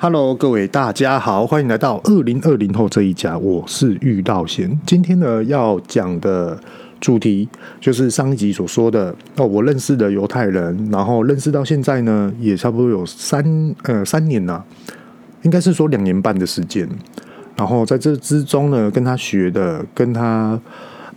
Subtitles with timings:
[0.00, 4.78] Hello，各位大家好，欢迎来到二零二零后这一家，我是玉道贤。
[4.86, 6.56] 今天呢要讲的
[7.00, 7.48] 主题
[7.80, 14.64] 就是上一集所说的哦，我认识的犹太人，然后认识到现在呢也差不多有三呃三年了，
[15.42, 16.88] 应该是说两年半的时间。
[17.56, 20.56] 然后在这之中呢，跟他学的，跟他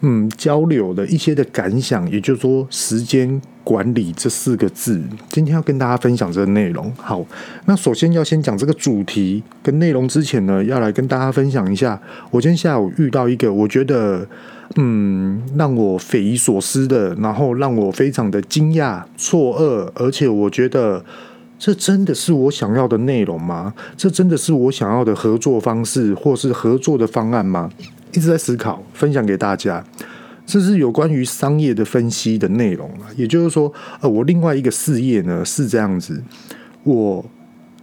[0.02, 3.42] 嗯交流的一些的感想，也就是说时间。
[3.64, 6.92] 管理这四个字，今天要跟大家分享这个内容。
[6.98, 7.24] 好，
[7.66, 12.02] 那首先要先讲这个主题跟内容之前呢，要来跟大家分享一下，
[12.32, 14.28] 我今天下午遇到一个我觉得
[14.78, 21.06] 嗯让我匪夷所思的，然后让我非常的惊讶、错愕，而且我觉得
[21.60, 23.72] 这真的是我想要的内容吗？
[23.96, 27.70] 这真的是我想要的合作方式或是合作的方案吗？
[28.14, 29.84] 一直在思考，分享给大家。
[30.44, 36.22] 这是有关于商业的分析的内容啊，也就是说，呃，我另外一个事业呢是这样子，
[36.84, 37.24] 我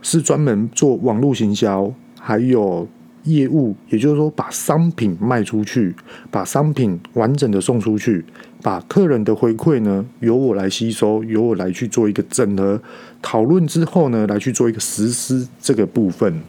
[0.03, 2.87] 是专门做网络行销，还有
[3.23, 5.95] 业务，也就是说，把商品卖出去，
[6.31, 8.23] 把商品完整的送出去，
[8.61, 12.79] 把客人的回馈呢由我来吸收，由我来去做一个整合
[13.23, 16.43] 讨论之后呢，来去做一个实施这个部分。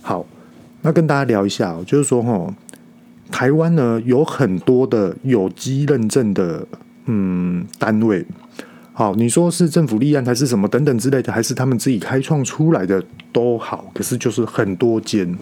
[0.00, 0.24] 好，
[0.82, 2.54] 那跟大家聊一下，就是说哈。
[3.40, 6.66] 台湾呢有很多的有机认证的
[7.06, 8.22] 嗯单位，
[8.92, 15.34] 好，你说是政府立案还是什么等等之类的，还是他们自己开创出来的都好，可是就是很多间。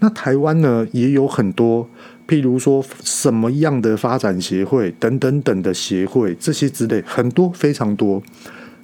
[0.00, 1.88] 那台湾呢也有很多，
[2.26, 8.20] 譬如说什么样的发展协会等等等的协会，这些之类很多非常多。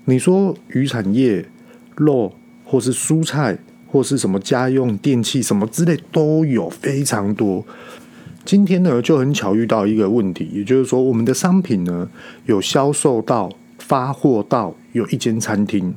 [0.05, 1.45] 你说鱼产业、
[1.97, 2.33] 肉
[2.65, 3.59] 或是蔬菜
[3.89, 7.67] 或是什么家用电器什么之类都有非常多。
[8.49, 12.09] 今天呢，就很巧遇到一个问题，也就是说，我们的商品呢
[12.47, 15.95] 有销售到发货到有一间餐厅，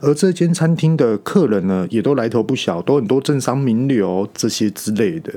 [0.00, 5.32] 而这间餐厅的客人呢也都来头不小，都很多政商名流这些之类的。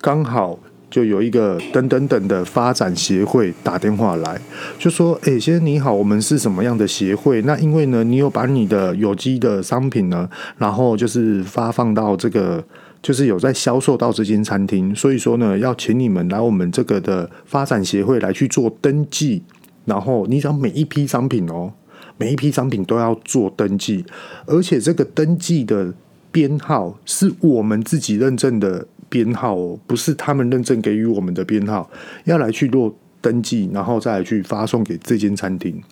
[0.00, 0.58] 刚好
[0.90, 4.40] 就有一个等等等的发展协会打电话来，
[4.80, 7.40] 就说：“哎，先生你好，我们是什么样的协会？
[7.42, 12.64] 那因为呢，你有把你的有机的商品呢，然后就是发放到这个。”
[13.02, 19.42] 就是有在销售到这间餐厅，所以说呢，要请你们来我们这个的发展协会来去做登记，
[19.84, 21.72] 然后你只要每一批商品哦，
[22.16, 24.04] 每一批商品都要做登记，
[24.46, 25.92] 而且这个登记的
[26.30, 31.90] 编号是我们自己认证的编号哦，不是他们认证给予我们的编号，
[32.24, 35.82] 要来去做登记，然后再来去发送给这间餐厅。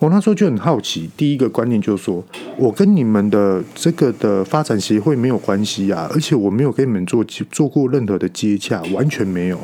[0.00, 2.22] 我那时候就很好奇，第一个观念就是说，
[2.58, 9.58] 我跟你们的这个的发展协会没有关系啊，而且我没有跟你们做做过任何的接洽，完全没有。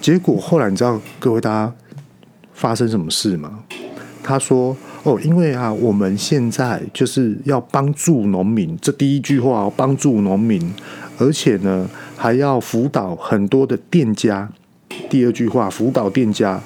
[0.00, 1.72] 结果后来你知道各位大家
[2.52, 3.60] 发生什么事吗？
[4.22, 10.74] 他说：“哦，因为啊，我们现在就是要帮助农民，这第一句话帮助农民，
[11.18, 14.50] 而且呢还要辅导很多的店家。
[15.08, 16.60] 第二句话辅导店家。”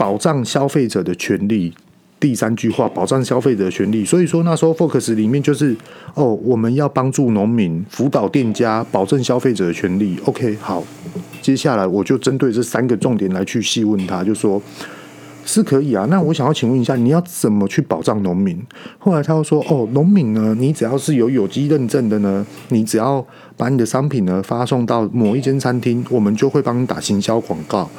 [0.00, 1.70] 保障消费者的权利，
[2.18, 4.02] 第三句话保障消费者的权利。
[4.02, 5.76] 所以说那时候 Focus 里面就是
[6.14, 10.18] 哦，我们要帮助农民，辅导店家，保证消费者的权利。
[10.24, 10.82] OK，好，
[11.42, 14.62] 接下来我就针对这三个重点来去细问他，就说
[15.44, 16.06] 是可以啊。
[16.08, 18.58] 那我想要请问一下，你要怎么去保障农民？
[18.98, 23.22] 后来他又说哦，农民呢，你只要是有有机认证的呢，你只要
[23.58, 27.90] 把你的商品呢发送到某一间餐厅，我们就会帮你打行销广告。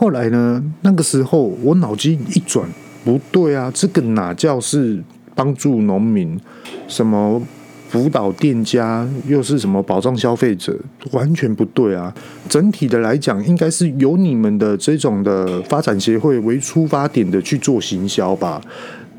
[0.00, 0.62] 后来呢？
[0.82, 2.64] 那个时候我脑筋一转，
[3.04, 5.02] 不对啊，这个哪叫是
[5.34, 6.38] 帮助农民？
[6.86, 7.42] 什么
[7.88, 10.78] 辅导店家，又是什么保障消费者？
[11.10, 12.14] 完全不对啊！
[12.48, 18.62] 整体的来讲，应该是由你们的这种的发展协会为出发点的去做行销吧。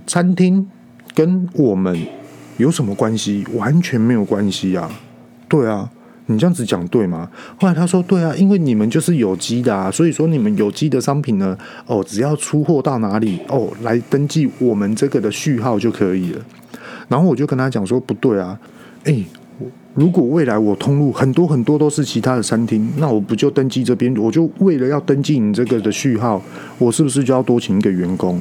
[0.07, 0.65] 餐厅
[1.13, 2.07] 跟我们
[2.55, 3.45] 有什么关系？
[3.53, 4.89] 完全没有关系啊！
[5.49, 5.91] 对啊。
[6.31, 7.27] 你这样子讲对吗？
[7.59, 11.57] 后来他说对啊，因为你们就是有机的啊，所以说你们有机的商品呢，
[11.87, 16.41] 哦，只要出货到哪里哦，来登记我们这个的序号就可以了。
[17.07, 18.59] 然后我就跟他讲说不对啊，
[19.05, 19.25] 诶，
[19.95, 24.15] 如果未来我通路很多很多都是其他的餐厅，那我不就登记这边？
[24.15, 26.39] 我就为了要登记你这个的序号，
[26.77, 28.39] 我是不是就要多请一个员工？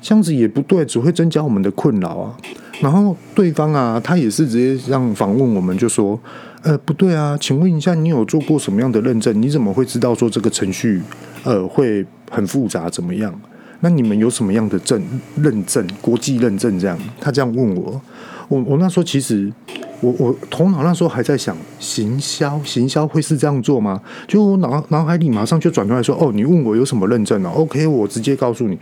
[0.00, 2.36] 这样子也不对，只会增加我们的困扰啊。
[2.80, 6.18] 然后对方啊，他也是直接这样访问我们，就说。
[6.62, 9.40] 呃，不对啊，请问一下，你有做过什么样的认证？
[9.40, 11.00] 你怎么会知道说这个程序
[11.44, 13.32] 呃会很复杂怎么样？
[13.80, 15.00] 那你们有什么样的证
[15.36, 15.86] 认证？
[16.00, 16.98] 国际认证这样？
[17.20, 18.00] 他这样问我，
[18.48, 19.52] 我我那时候其实
[20.00, 24.02] 我我头脑那时候还在想，行销行销会是这样做吗？
[24.26, 28.76] 就我脑脑海里马上就转出来说，哦，你问我有什么认证呢？OK，我直接告诉你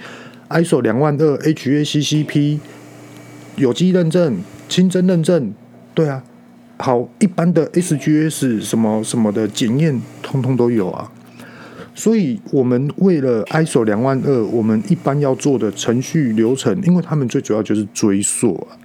[0.48, 2.58] ，ISO 两万二 HACCP
[3.56, 5.52] 有机认证、清真认证。
[5.94, 6.22] 对啊，
[6.78, 11.10] 好，一般的 SGS 什么什么的检验，通通都有啊。
[11.94, 18.76] 所以，我们为了 ISO 两万二，我们一般要做的程序流程，因为他们最主要就是追溯啊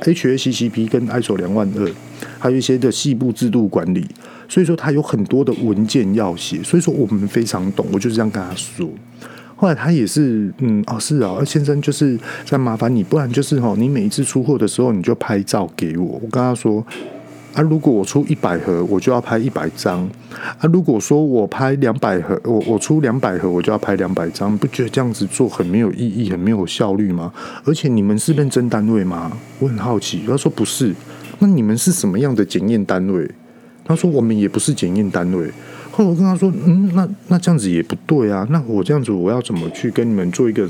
[0.00, 1.90] ，HACCP 跟 ISO 两万二，
[2.38, 4.06] 还有一些的细部制度管理，
[4.48, 8.88] 所以说他有很多的文件要写，所以说我们非常懂，我就是这样跟他说。
[9.56, 16.82] 后来他也是，嗯，哦，是啊，先生就是在麻烦你，不然就是哦，你每一次出货的时候，你就拍照给我，我跟他说。
[17.54, 20.02] 啊，如果我出一百盒，我就要拍一百张。
[20.58, 27.32] 啊，如果说我拍两百盒，我我出两百盒，我就要拍两百张，不觉得这样子做很没有意义，很没有效率吗？
[27.64, 29.30] 而且你们是认证单位吗？
[29.60, 30.24] 我很好奇。
[30.26, 30.92] 他说不是，
[31.38, 33.30] 那你们是什么样的检验单位？
[33.84, 35.48] 他说我们也不是检验单位。
[35.92, 38.44] 后来我跟他说，嗯，那那这样子也不对啊。
[38.50, 40.68] 那我这样子我要怎么去跟你们做一个？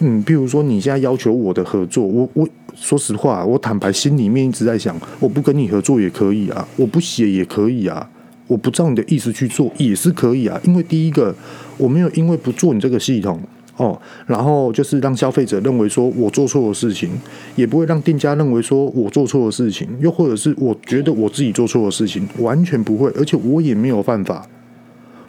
[0.00, 2.48] 嗯，比如说你现在要求我的合作，我我
[2.80, 8.08] 说实话，我坦白心里面一直在想，我不跟你合作也可以啊，我不写也可以啊，
[8.46, 10.58] 我不照你的意思去做也是可以啊。
[10.64, 11.34] 因为第一个，
[11.76, 13.40] 我没有因为不做你这个系统
[13.76, 17.10] 哦，然后就是让消费者认为说我做错的事情，
[17.56, 24.46] 也不会让店家认为说我做错的事情，又或者是我觉得我自己做错的事情，完全不会，而且我也没有犯法。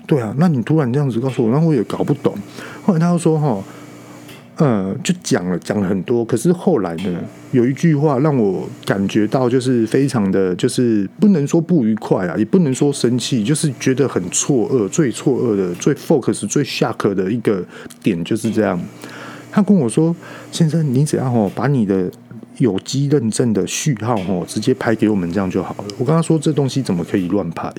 [0.05, 2.33] 对啊，那你突然这样子告诉我，那我也搞不懂。
[2.85, 3.61] 后来他又说哈。
[4.61, 7.17] 嗯，就讲了讲了很多，可是后来呢，
[7.51, 17.63] 有一句话让我感觉到就是非常的，就是不能说不愉快啊，也不能说生气，就是觉得很错愕，最错愕的、最 focus、最 shock 的一个
[18.03, 18.77] 点就是这样。
[19.49, 20.13] 他跟我说
[20.51, 22.11] ：“先生，你只要哦把你的
[22.57, 27.73] 有机认证的序号哦直接拍给我们，这样就好了。”我跟他说：“这东西怎么可以乱拍？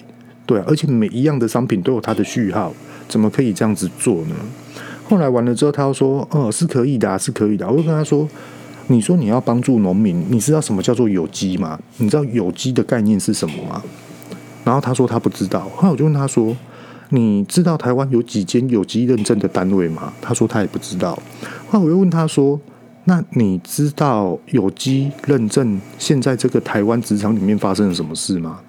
[0.47, 2.75] 对啊，而且每一样的商品都有它的序号，
[3.07, 4.35] 怎么可以这样子做呢？”
[5.11, 8.29] 后来完了之后，他又说：“哦，是可以的啊，是可以的。”我就跟他说
[8.87, 11.77] ：“你说你要帮助农民，你知道什么叫做有机吗？
[11.97, 13.83] 你知道有机的概念是什么吗？”
[14.63, 15.69] 然后他说他不知道。
[15.75, 16.57] 后来我就问他说
[17.11, 21.21] ：“你知道台湾有几间有机认证的单位吗？”他说他也不知道。
[21.69, 22.61] 后来我又问他说
[23.07, 28.61] ：“那你知道有机认证现在这个台湾职场里面发生了什么事吗？”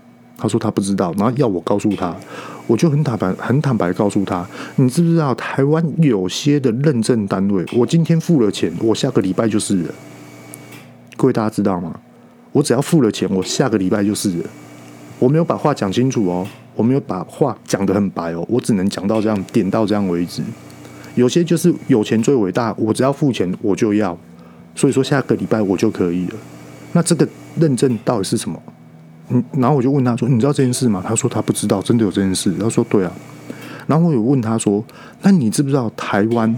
[0.42, 2.16] 他说他不知道，然后要我告诉他。
[2.66, 4.48] 我就很坦白、很坦白告诉他，
[4.78, 9.94] 你知不知道台湾有些的认证单位，我今天付了钱，我下个礼拜就是了。
[11.18, 11.94] 各位大家知道吗？
[12.52, 14.50] 我只要付了钱，我下个礼拜就是了。
[15.20, 20.42] 我没有把话讲清楚哦，我没有把话讲得很白哦，我只能讲到这样，点到这样为止。
[21.16, 24.18] 有些就是有钱最伟大，我只要付钱我就要，
[24.76, 26.36] 所以说下个礼拜我就可以了。
[26.94, 27.28] 那这个
[27.60, 28.58] 认证到底是什么？
[29.54, 33.12] 然后我就问他说：“你知道这件事吗？”他说：“他不知道，真的有这件事。”他说：“对啊。”
[33.88, 34.84] 然后我有问他说
[35.24, 36.56] ：“那你知不知道台湾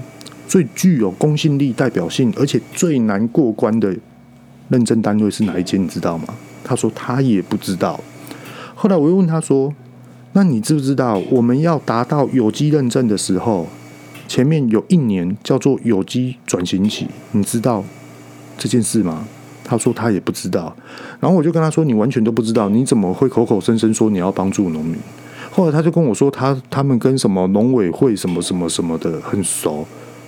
[0.48, 3.96] 最具有公信力、代表性，而且最难过关的
[4.70, 5.84] 认证单位是哪一间？
[5.84, 6.26] 你知道吗？”
[6.64, 8.00] 他说：“他也不知道。”
[8.76, 9.74] 后来我又问他说
[10.34, 13.68] ：“那你知不知道我们要达到有机认证的时候，
[14.28, 17.08] 前面有一年叫做有机转型期？
[17.32, 17.84] 你知道
[18.58, 19.28] 这件事吗？”
[19.66, 20.76] 他说他也不知道，
[21.24, 24.98] 然后我就跟他说：“你完全都不知道，你怎么会口口声声说你要帮助农民？”
[25.50, 29.86] 后来他就跟我说他：“他们跟什么农委会什么什么什么的很熟，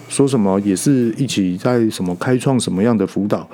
[0.08, 3.46] 说什么也是一起在什么开创什么样的辅导。”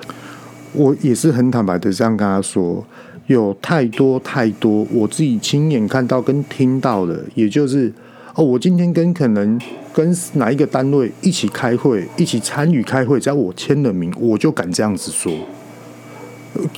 [0.72, 2.86] 我也是很坦白的这样跟他说
[3.26, 7.92] ：“有太多太多我自己亲眼看到跟听到的，也就是
[8.36, 9.60] 哦，我今天跟可能。”
[9.94, 15.30] 跟哪一个单位一起开会，一起参与开会，只要我签了名，我就敢这样子说。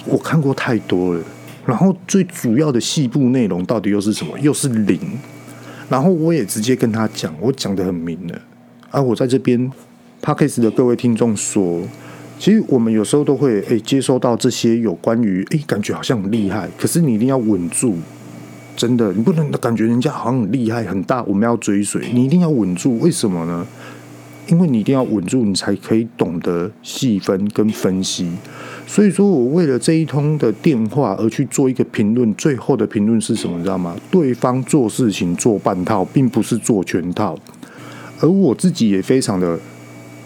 [0.06, 1.20] 我看过太多了，
[1.66, 4.38] 然后最主要的细部内容到底又是什么？
[4.40, 4.98] 又是零。
[5.88, 8.40] 然后我也直接跟他讲，我讲得很明了。
[8.90, 9.70] 啊，我在这边
[10.22, 11.82] Podcast 的各位听众说，
[12.38, 17.96] 其实我们有时候都会诶接收到这些有关于诶感觉好像很厉害，可是你一定要稳住。
[18.76, 22.98] 真的，你不能感觉人家好像很厉害很大，我们要追随，你一定要稳住。
[22.98, 23.66] 为什么呢？
[24.48, 28.30] 因为你一定要稳住，你才可以懂得细分跟分析。
[28.86, 33.56] 所以说我为了这一通的电话而去做一个评论，最后的评论是什么？
[33.56, 33.96] 你知道吗？
[34.10, 37.36] 对方做事情做半套，并不是做全套。
[38.20, 39.58] 而我自己也非常的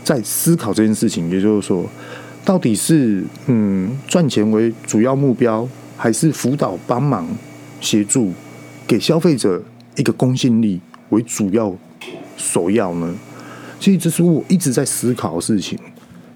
[0.04, 1.86] 在思考这件事情，也就是说，
[2.44, 7.26] 到底是嗯赚钱为主要目标，还是辅导帮忙？
[7.80, 8.32] 协助
[8.88, 9.62] 给消费者
[9.96, 11.72] 一个公信力为主要
[12.36, 13.14] 首要呢？
[13.78, 15.78] 其实这是我一直在思考的事情，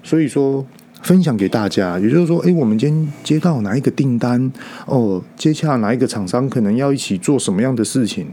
[0.01, 0.65] 所以说
[1.03, 1.99] 分享给大家。
[1.99, 4.51] 也就是说，诶，我们今天接到哪一个订单
[4.87, 8.25] 哦，接洽哪一个厂商，可能要一起做什么样的事情？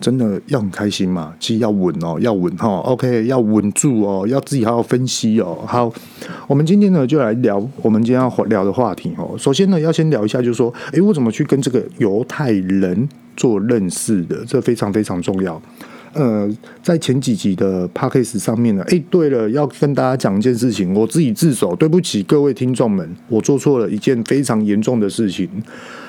[0.00, 1.34] 真的要很开心嘛？
[1.40, 2.68] 其实要稳哦，要稳哈。
[2.68, 5.58] OK，要稳住哦，要自己好好分析哦。
[5.66, 5.92] 好，
[6.46, 9.34] 我们今天呢就来聊我们今天要聊的话题哦。
[9.36, 14.44] 首先呢，要先聊一下，就是说，诶，我怎么去跟这个犹太人做认识的？
[14.46, 15.60] 这非常非常重要。
[16.12, 16.48] 呃，
[16.82, 25.48] 在前几集的 Podcast 上面呢，诶，对了，要跟大家讲一件事情，我自己自首，对不起各位听众们，我做错了一件非常严重的事情，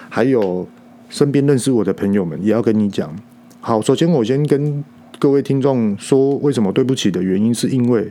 [0.09, 0.67] 还有
[1.09, 3.13] 身边认识我的朋友们也要跟你讲。
[3.59, 4.83] 好，首先我先跟
[5.19, 8.09] 各位听众说，为什么对不起的原因，是因为，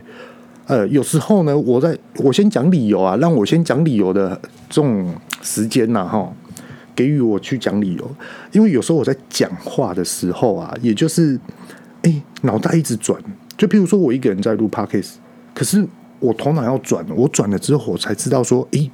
[0.67, 6.31] 呃，有时候呢，我在我先讲理由啊，让我先讲理由的这种时间呐，哈，
[6.95, 8.15] 给予我去讲理由，
[8.51, 11.39] 因为有时候我在讲话的时候啊，也就是，
[12.03, 13.21] 哎，脑袋一直转，
[13.57, 15.13] 就譬如说我一个人在录 Podcast，
[15.53, 15.85] 可是
[16.19, 18.89] 我头脑要转，我转了之后，我才知道说，哎。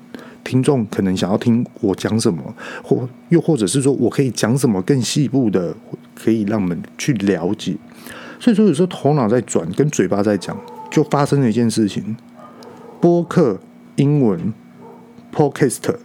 [0.46, 2.40] 听众可能想要听我讲什么，
[2.84, 5.76] 或又或者是说我可以讲什么更细部的，
[6.14, 7.76] 可以让我们去了解。
[8.40, 10.56] 所以说有时候头脑在转，跟嘴巴在讲，
[10.92, 12.16] 就发生了一件事情：
[13.02, 13.60] 播客
[13.96, 14.54] 英文
[15.34, 15.96] podcast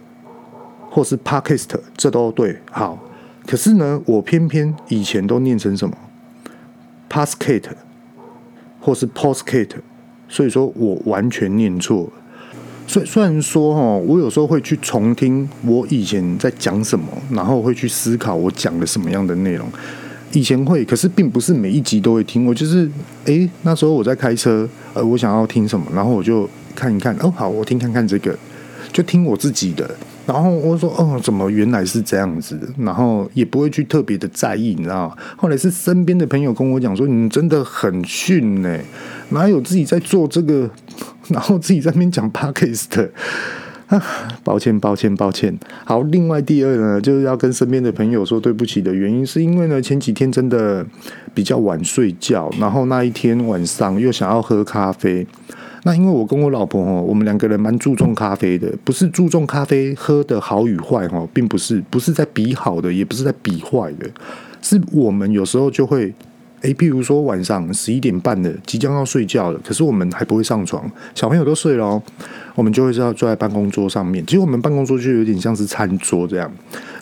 [0.89, 2.57] 或是 podcast，这都对。
[2.71, 2.97] 好，
[3.45, 5.95] 可是呢，我偏偏以前都念成什么
[7.11, 7.63] podcast
[8.79, 9.75] 或是 postcate，
[10.29, 12.09] 所以说我完全念错。
[12.87, 19.67] 虽虽然说哈，我有时候会去重听我以前在讲什么，然后会去思考我讲的什么样的内容。
[20.33, 22.45] 以前会，可是并不是每一集都会听。
[22.45, 22.89] 我就是，
[23.25, 28.37] 诶，那时候我在开车，呃，我想要听什么，然后我就看一看，哦，好，我听看看这个，
[28.93, 29.93] 就听我自己的。
[30.27, 32.57] 然后我说，哦，怎么原来是这样子？
[32.77, 35.15] 然后也不会去特别的在意，你知道？
[35.35, 38.79] 后来是身边的朋友跟我讲说，你真的很逊呢，
[39.29, 40.69] 哪有自己在做这个？
[41.29, 43.09] 然后自己在那边讲 Podcast
[43.87, 44.01] 啊，
[44.43, 45.57] 抱歉抱歉抱歉。
[45.85, 50.85] 好，另外第二呢，就是要跟身边的朋友说对不起的原因，是因为呢前几天真的
[51.33, 55.25] 比较晚睡觉，然后那一天晚上又想要喝咖啡。
[55.83, 64.09] 那因为我跟我老婆哦，我们两个人蛮注重咖啡的，不是注重咖啡喝的好与坏哈，并不是，不是在比好的，也不是在比坏的，
[64.61, 66.13] 是我们有时候就会。
[66.61, 72.03] 诶，譬如说晚上十一点半的即将要睡觉了，可是我们还不会上床，小朋友都睡了哦，
[72.53, 74.23] 我们就会是要坐在办公桌上面。
[74.27, 76.51] 其实我们办公桌就有点像是餐桌这样，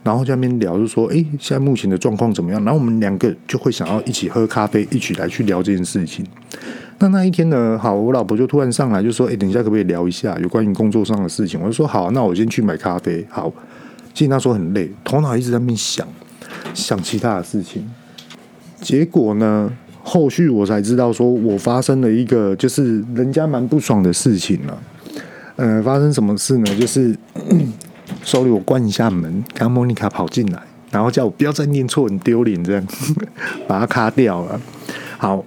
[0.01, 6.25] 然后在那边聊，就说：“诶，现在目前的状况怎么样？”然后我们两个就会想要一起喝咖啡，一起来去聊这件事情。
[7.00, 13.51] 那那一天呢，好，我老婆就突然上来就说：“诶，等一下可不可以聊一下有关于工作上的事情？”我就说：“好，那我先去买咖啡。”好，
[14.13, 16.08] 其实那时候很累，头脑一直在那边想，
[16.74, 17.89] 想其他的事情。
[18.82, 19.72] 结果呢？
[20.01, 24.82] 后续我才知道，说我发生了一个就是人家蛮不爽的事情了。
[25.58, 26.75] 呃，发生什么事呢？
[26.79, 27.15] 就是
[28.24, 32.84] 手里我关一下门，刚莫妮卡跑进来，然后叫我不要再念错，很丢脸，这样
[33.68, 34.60] 把它卡掉了。
[35.18, 35.44] 好，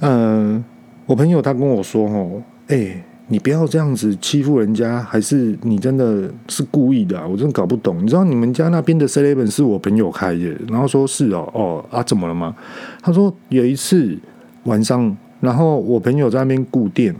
[0.00, 0.64] 嗯、
[1.08, 3.02] 我朋友他跟我说，哦，哎。
[3.30, 7.26] 你不要这样子欺负人家，还是你真的是故意的啊？
[7.28, 8.02] 我真的搞不懂。
[8.02, 12.56] 你知道你们家那边的 Seven 是我朋友开的，然后说是哦哦啊，怎么了吗？
[13.02, 14.16] 他说有一次
[14.64, 17.14] 晚上，然后我朋友在那边顾店，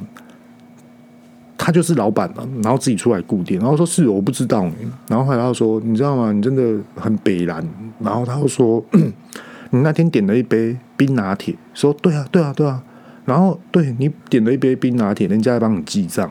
[1.59, 4.67] 他就是老板嘛，然后自己出来顾店，然后说是我不知道，
[5.09, 6.33] 然后后来他说你知道吗？
[6.33, 7.63] 你真的很北蓝，
[8.01, 8.83] 然后他又说
[9.69, 12.83] 你那天点了一杯冰拿铁，说对啊对啊对啊。
[13.29, 16.31] 然后对你点了一杯冰拿铁，人家还帮你记账，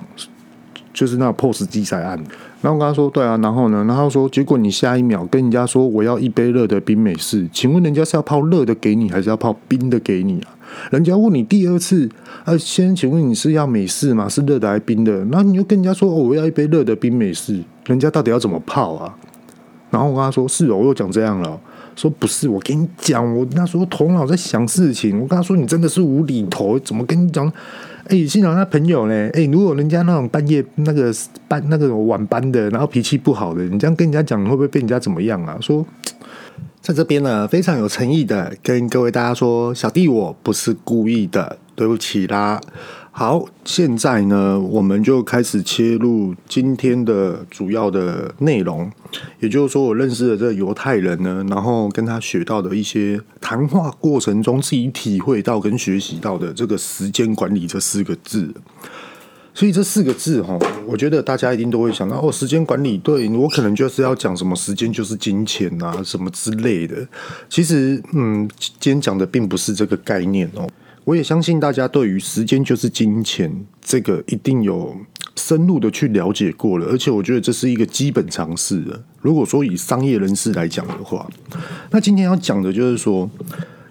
[0.91, 2.17] 就是那 POS 机才按。
[2.59, 3.85] 然后我跟他说：“对啊。”然后呢？
[3.87, 10.57] 然后说：“结果你下一秒跟人家说我要一杯热的冰美式，请问人家是要泡热的给你，还是要泡冰的给你啊？”
[10.89, 12.09] 人家问你第二次，
[12.45, 14.27] 呃，先请问你是要美式吗？
[14.27, 15.13] 是热的还是冰的？
[15.25, 19.15] 然后你又跟人家说：“哦，我要一杯热的冰美式。”人家到底要怎么泡啊？
[19.91, 21.59] 然后我跟他说：“是哦，我又讲这样了。”
[21.97, 25.19] 说不是，我跟你讲，我那时候头脑在想事情。
[25.19, 27.51] 我跟他说，你真的是无厘头，怎么跟你讲？
[28.07, 29.29] 哎，幸好他朋友呢？
[29.33, 31.11] 哎，如果人家那种半夜那个
[31.47, 35.57] 班那个晚班的，然后脾气不好的，你这样跟人家讲，会不会被人家怎么样啊？
[35.59, 35.83] 说
[36.79, 42.61] 在这边呢，非常有诚意的跟各位大家说，小弟我不是故意的，对不起啦。
[43.19, 48.91] 好，现在呢，我们就开始切入今天的主要的内容，
[49.39, 58.53] 也就是说，我认识的这个犹太人呢，然后跟他学到的一些谈话过程中自己体会到跟学习到的这个时间管理这四个字。
[59.51, 60.55] 所以这四个字哈，
[60.85, 66.95] 我觉得大家一定都会想到哦，时间管理，对，我可能就是要讲什么时间就是金钱啊，什么之类的。
[67.49, 70.69] 其实，嗯，今天讲的并不是这个概念哦。
[71.07, 73.49] 我也相信大家对于时间就是金钱
[73.79, 74.93] 这个一定有
[75.37, 79.01] 深入的去了解过了，而且我觉得这是一个基本常识的。
[79.21, 81.25] 如果说以商业人士来讲的话，
[81.91, 83.29] 那今天要讲的就是说，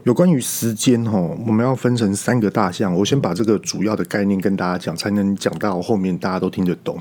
[0.04, 2.94] 有关于时间哈，我们要分成三个大项。
[2.94, 6.98] 我先把这个主要的概念跟大家讲，才能讲到后面大家都听得懂。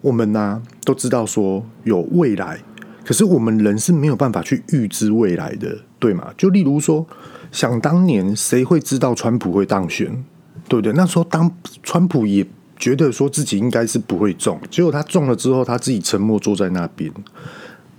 [0.00, 2.60] 我们呢、都知道说有未来，
[3.04, 6.32] 可是我们人是没有办法去预知未来的，对吗？
[6.36, 7.04] 就例如说，
[7.54, 10.24] 想当年谁会知道川普会当选，
[10.68, 10.92] 对不对？
[10.94, 11.48] 那时候当
[11.84, 12.44] 川普也
[12.76, 17.12] 觉得说自己应该是不会中，结果他中了之后，他自己沉默坐在那边。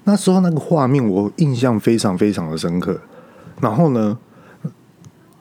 [0.04, 3.00] 那时候那个画面我印象非常非常的深刻。
[3.62, 4.18] 然后呢，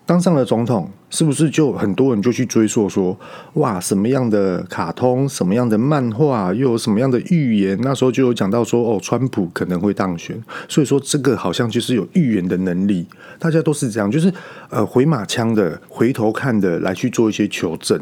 [0.07, 3.17] 当上了总统，是不是就很多人就去追溯说，
[3.53, 7.79] 哇，什么样的卡通，什么样的漫画，又有什么样的预言？
[7.83, 10.37] 那时候就有讲到说，哦，川普可能会当选，
[10.69, 13.07] 所以说这个好像就是有预言的能力。
[13.39, 14.33] 大家都是这样，就是
[14.71, 17.97] 呃回马枪的，回头看的来去做一些求证。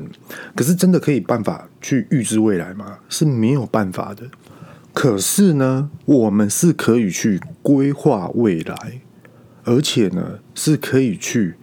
[0.57, 2.97] 可是真的可以办法去预知未来吗？
[3.11, 4.23] 是没有办法的。
[4.95, 9.02] 可是呢，我们是可以去规划未来。
[9.64, 11.57] 而且呢，是可以去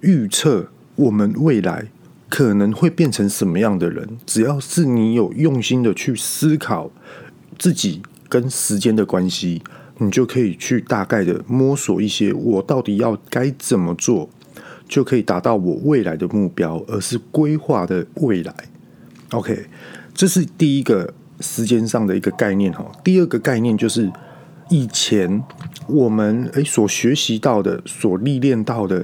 [0.00, 0.66] 预测
[0.98, 1.86] 我们未来
[2.28, 4.06] 可能会变成什么样的人。
[4.26, 6.90] 只要是你有用心的去思考
[7.58, 9.62] 自己跟时间的关系，
[9.98, 14.28] 你就可以去大概的摸索一些我到底要该怎么做，
[14.86, 18.54] 就可以达到我未来的目标，而是规划的未来。
[19.30, 19.66] OK，
[20.12, 22.90] 这是第一个时间上的一个概念哈。
[23.02, 24.12] 第二个概念就是。
[24.70, 25.42] 以前
[25.86, 29.02] 我们诶所学习到的、所历练到的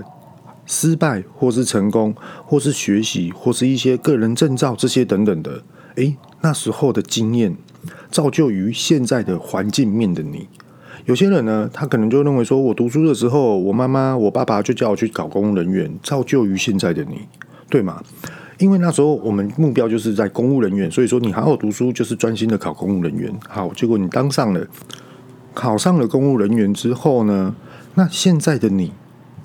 [0.66, 5.62] 失败，或是成功，或是学习，或是一些个人证照这些等等的，
[5.96, 7.56] 诶，那时候的经验
[8.10, 10.48] 造就于现在的环境面的你。
[11.06, 17.28] 有些人呢，他可能就认为说，我读书的时候，我妈妈、我爸爸就叫我去搞公务人员，造就于现在的你，
[17.68, 18.02] 对吗？
[18.58, 23.30] 因为那时候我们目标就是在公务人员，所以说你好好读书，就是专心的考公务人员。
[23.48, 24.66] 好，结果你当上了。
[25.52, 27.54] 考上了公务人员之后呢，
[27.94, 28.92] 那现在的你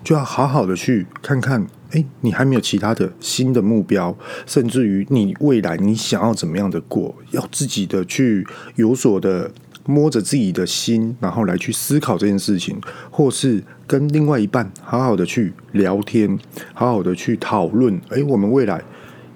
[0.03, 4.15] 就要好好的去看看，诶，你还没有其他的新的目标，
[4.45, 9.51] 甚至于你未来你想要怎么样的过，要自己的去有所的
[9.85, 12.79] 摸着自己的心，然后来去思考这件事情，
[13.11, 16.38] 或是跟另外一半好好的去聊天，
[16.73, 18.81] 好好的去讨论，诶，我们未来。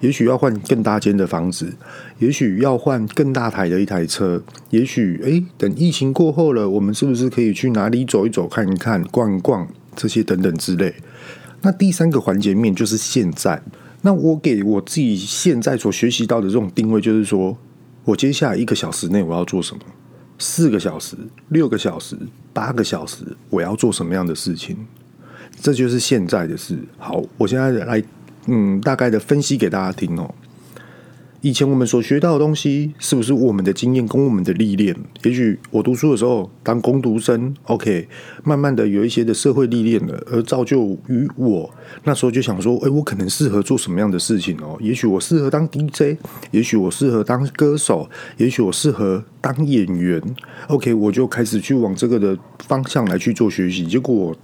[0.00, 1.72] 也许要换更大间的房子，
[2.18, 10.94] 也许要换更大台的一台车，也许诶，等疫情过后了，我们是不是可以去哪里走一走、看一看、逛一逛这些等等之类？
[11.62, 13.62] 那第三个环节面就是现在。
[14.02, 17.56] 那我给我自己现在所学习到的这种定位，就是说
[18.04, 19.82] 我接下来一个小时内我要做什么？
[20.38, 21.16] 四个小时、
[21.48, 22.16] 六个小时、
[22.52, 24.76] 八个小时，我要做什么样的事情？
[25.60, 26.78] 这就是现在的事。
[26.98, 28.02] 好，我现在来。
[28.46, 30.34] 嗯，大概的分析给大家听哦。
[31.44, 34.96] 以前我们所学到的东西，是不是我们的经验跟我们的历练？
[35.24, 38.08] 也许我读书的时候当工读生，OK，
[38.42, 41.70] 慢慢的有一些的社会历练了，而造就于我
[42.04, 44.78] 那时候就想说，诶，我可能适合做什么样的事情哦？
[44.80, 46.16] 也许我适合当 DJ，
[46.50, 50.22] 也许我适合当歌手，也许我适合当演员。
[50.68, 54.34] OK，我就开始去往这个的方向来去做学习，结果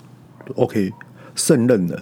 [0.54, 0.92] OK
[1.34, 1.98] 胜任了。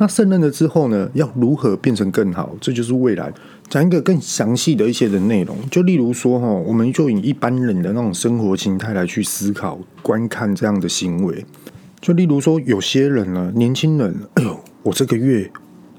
[0.00, 2.54] 那胜任了之后呢，要如何变成更好？
[2.60, 3.32] 这就是未来
[3.68, 5.56] 讲一个更详细的一些的内容。
[5.70, 11.44] 就例如说哈，我们就以一般人的那种生活形态来去思考、观看这样的行为。
[12.00, 15.50] 就例如说，有些人呢，年轻人，哎呦，我这个月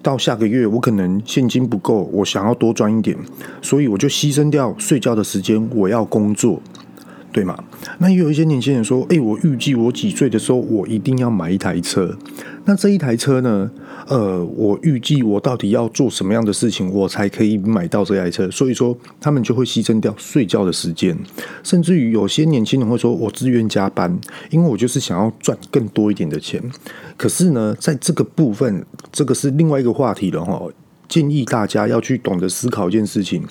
[0.01, 3.17] 到下个月，我可能现金不够，我想要多赚一点，
[3.61, 6.61] 所以我就牺牲掉睡觉的时间，我要工作。
[7.31, 7.57] 对吗？
[7.99, 12.17] 那也有一些年轻人说：“诶，我预计我几岁的时候，我一定要买一台车。
[12.65, 13.69] 那这一台车呢？
[14.07, 18.49] 呃，我预计我到底要做什么样的事情，我才可以买到这台车？
[18.49, 21.15] 所以说，他们就会牺牲掉睡觉的时间，
[21.63, 26.59] 甚至于有些年轻人会说：我自愿加班，因为我就是想要赚更多一点的钱。
[27.15, 30.59] 可是呢，在这个部分，这个是另外一个话题了哈。
[31.07, 33.43] 建议大家要去懂得思考一件事情。”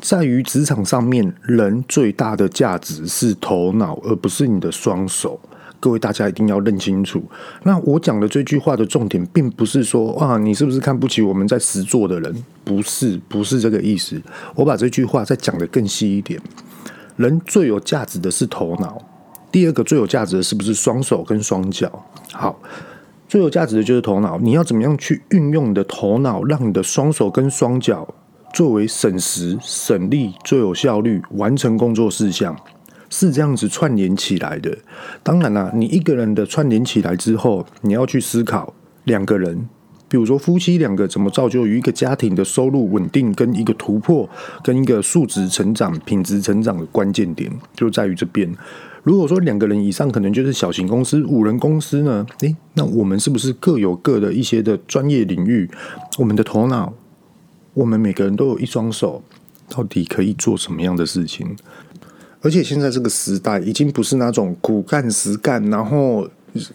[0.00, 5.40] 在于职场上面，人最大的价值是头脑，而不是你的双手。
[5.78, 7.22] 各位大家一定要认清楚。
[7.62, 12.44] 那我讲的这句话的重点，并不是说啊，你是不是看不起我们在实做的人？
[12.64, 14.20] 不是，不是这个意思。
[14.54, 16.40] 我把这句话再讲得更细一点。
[17.16, 19.00] 人最有价值的是头脑，
[19.52, 22.04] 第二个最有价值的是不是双手跟双脚？
[22.32, 22.58] 好，
[23.28, 24.38] 最有价值的就是头脑。
[24.38, 28.14] 你要怎么样去运用你的头脑，让你的双手跟双脚？
[28.52, 32.56] 作为省时省力最有效率完成工作事项，
[33.10, 34.78] 是这样子串联起来的。
[35.22, 39.68] 当然啦，你一个人的串联起来之后，你要去思考两个人
[40.08, 44.28] 比如说夫妻两个怎么造就于一个家庭的收入稳定，跟一个突破，
[44.62, 48.50] 跟一个数值成长、品质成长的关键点就在于这边。
[49.02, 52.24] 如果说两个人以上可能就是小型公司、五人公司呢？
[52.40, 55.68] 诶，那我们是不是各有各的一些的专业领域？
[56.18, 56.92] 我们的头脑，
[57.76, 59.22] 我们每个人都有一双手，
[59.68, 61.54] 到底可以做什么样的事情？
[62.40, 66.26] 而且现在这个时代已经不是那种苦干实干，然后。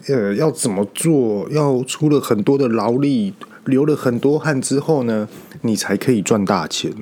[0.07, 1.49] 呃，要怎么做？
[1.49, 3.33] 要出了很多的劳力，
[3.65, 5.27] 流了很多汗之后呢，
[5.61, 6.93] 你才可以赚大钱。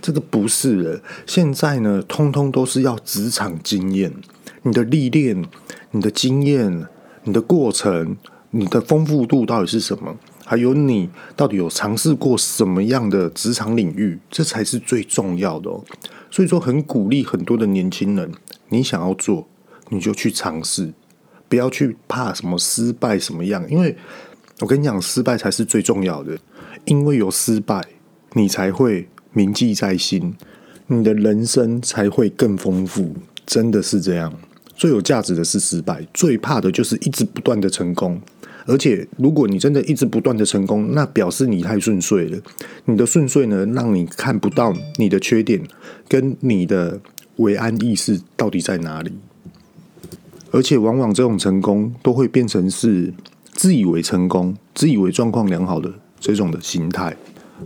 [0.00, 4.12] 这个不是的，现在呢，通通都是要职场经验，
[4.64, 5.44] 你的历练、
[5.92, 6.88] 你的经验、
[7.22, 8.16] 你的过程、
[8.50, 10.16] 你的丰富度到底是什么？
[10.44, 14.18] 还有你到底有尝试过什么样的职场领域？
[14.30, 15.82] 这才是最重要的哦。
[16.30, 18.30] 所以说，很鼓励很多的年轻人，
[18.68, 19.48] 你想要做，
[19.88, 20.92] 你就去尝试。
[21.48, 23.96] 不要去怕什么失败什么样，因为
[24.60, 26.36] 我跟你讲，失败才是最重要的。
[26.84, 27.82] 因为有失败，
[28.32, 30.34] 你才会铭记在心，
[30.88, 33.14] 你的人生才会更丰富。
[33.46, 34.32] 真的是这样，
[34.74, 38.20] 最有价值的是失败，最怕的就是一直不断的成功。
[38.66, 42.38] 而且，如果你真的一直不断的成功，那表示你太顺遂了。
[42.86, 45.62] 你的顺遂呢，让你看不到你的缺点
[46.08, 47.00] 跟你的
[47.36, 49.12] 为安意识到底在哪里。
[50.50, 53.12] 而且往往这种成功都会变成是
[53.52, 57.16] 自以为成功、自以为状况良好的这种的心态。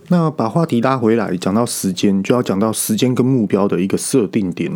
[0.09, 4.71] 那把话题拉回来，讲到时间，就要讲到时间跟目标的一个设定点。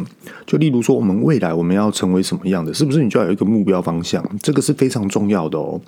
[0.46, 4.24] 就例如说，我们未来我们要成为什么样的，是不是你就要有一个目标方向？
[4.42, 5.80] 这个是非常重要的哦。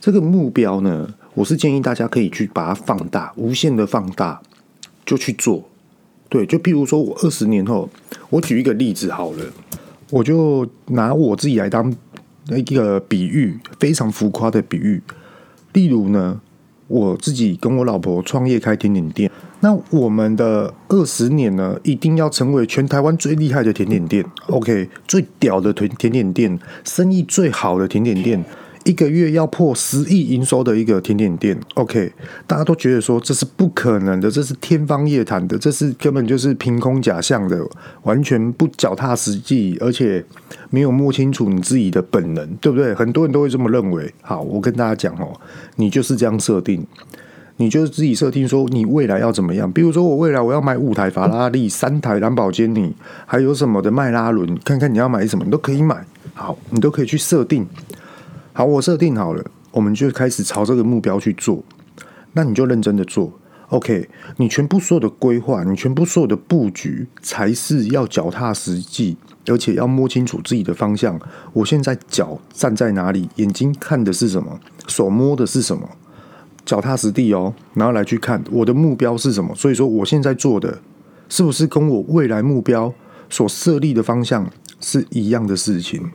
[0.00, 4.40] 这个目标呢，我是建议大家可以去把它放大，无限的放大，
[5.04, 5.68] 就去做。
[6.28, 7.88] 对，就譬如说我二十年后，
[8.30, 9.44] 我举一个例子好了。
[10.10, 11.94] 我就拿我自己来当
[12.48, 15.02] 一个比喻，非常浮夸的比喻。
[15.72, 16.40] 例如呢，
[16.92, 28.44] 我自己跟我老婆创业开甜点店，那我们的二十年呢，一定要成为全台湾最厉害的甜点店，OK，最屌的甜甜点店，生意最好的甜点店。
[28.84, 32.12] 一个月要破十亿营收的一个甜点店，OK，
[32.46, 37.64] 大家都觉得说这是不可能的，这是天方夜谭的，这是根本就是凭空假象的，
[38.02, 40.24] 完全不脚踏实际，而且
[40.70, 42.92] 没有摸清楚你自己的本能，对不对？
[42.94, 44.12] 很多人都会这么认为。
[44.20, 45.32] 好，我跟大家讲哦，
[45.76, 46.84] 你就是这样设定，
[47.58, 49.70] 你就是自己设定说你未来要怎么样。
[49.70, 52.92] 比如说我未来我要买五台法拉利，三台兰博基尼，
[53.26, 56.04] 还有什么的迈拉伦，看看你要买什么，你都可以买。
[56.34, 57.64] 好，你都可以去设定。
[58.54, 61.64] 好，我设定好了，我们就开始朝这个目标去做。
[62.34, 63.32] 那你就认真的做
[63.68, 64.08] ，OK？
[64.36, 71.18] 你全部所有的规划，你全部所有的布局，才是要脚踏实际，而且要摸清楚自己的方向。
[71.54, 73.28] 我现在脚站在哪里？
[73.36, 74.60] 眼睛看的是什么？
[74.86, 75.88] 手摸的是什么？
[76.66, 79.54] 脚踏实地哦，然后来去看我的目标是什么。
[79.54, 80.78] 所以说，我现在做的
[81.28, 82.92] 是不是跟我未来目标
[83.30, 86.10] 所设立的方向是一样的事情？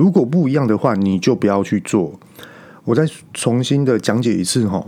[0.00, 2.18] 如果不一样的话，你就不要去做。
[2.84, 4.82] 我再重新的讲解一次哈。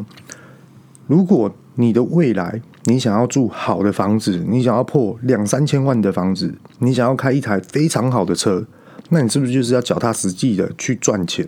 [1.07, 8.67] 如果你的未来，你想要住好的房子，你想要破两三千万的房子，你想要开一台非常好的车，
[9.11, 11.47] 那你是不是就是要脚踏实地的去赚钱，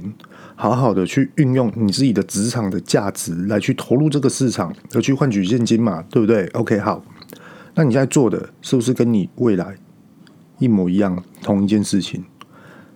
[0.54, 6.04] 好好的去运用你自己的职场的价值来去投入这个市场，而去换取现金嘛？
[6.10, 7.02] 对不对？OK，好。
[7.74, 9.74] 那你现在做的是不是跟你未来
[10.58, 12.22] 一模一样，同一件事情？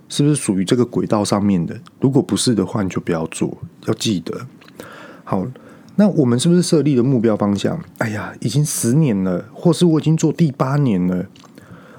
[0.09, 1.79] 是不是属于这个轨道上面的？
[2.01, 3.57] 如果不是的话，你就不要做。
[3.87, 4.47] 要记得，
[5.25, 5.47] 好，
[5.97, 7.79] 那我们是不是设立了目标方向？
[7.99, 11.27] 哎呀，已经十年了，或是我已经做第八年了。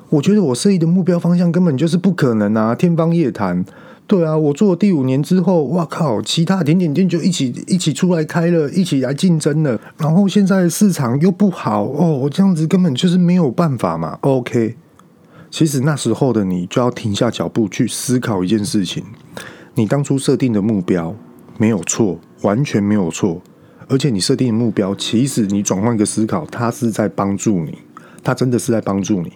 [0.10, 3.64] 我觉得我设立的目标方向根本就是不可能啊，天方夜谭。
[4.08, 9.80] 对啊，我做了第五年之后，哇靠，其他点点店就一起一起出来开了，一起来竞争了。
[9.98, 14.18] 然后现在市场又不好哦，我这样子根本就是没有办法嘛。
[14.22, 14.76] OK。
[15.52, 19.04] 其实那时候的你就要停下脚步去思考一件事情：
[19.76, 21.16] 你当初设定的目标
[21.58, 23.42] 没有错，完全没有错。
[23.88, 27.80] 而且你设定的目标，其实你转换一个思考，它是在帮助你，
[28.24, 29.34] 它真的是在帮助你。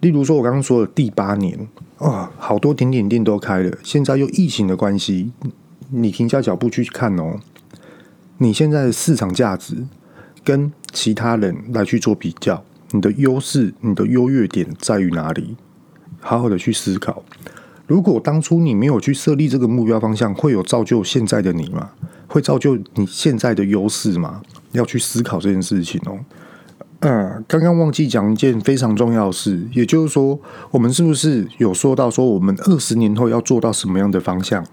[0.00, 1.68] 例如说，我刚刚说的第八年
[1.98, 5.30] 啊，好多甜点店都开了，现在又疫情的关系，
[5.90, 7.38] 你停下脚步去看哦，
[8.38, 9.86] 你现在的市场价值
[10.42, 12.64] 跟其他人来去做比较。
[12.92, 15.56] 你的优势，你的优越点在于哪里？
[16.20, 17.24] 好好的去思考。
[17.86, 21.90] 如果当初你没有去设立这个目标方向，会有造就现在的你吗？
[22.28, 24.40] 会造就你现在的优势吗？
[24.70, 26.18] 要去思考这件事情哦。
[27.00, 30.38] 嗯，刚刚忘记讲一件非常重要的事，也就是说，
[30.70, 34.64] 我们是不是有说到说，我们二十年后要做到什么样的方向？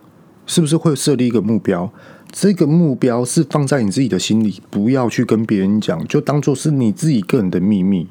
[0.46, 1.92] 是不是会设立一个目标？
[2.32, 8.08] 这个目标是放在你自己的心里，不要去跟别人讲，就当做是你自己个人的秘密。